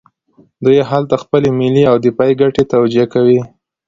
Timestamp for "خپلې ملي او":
1.23-1.95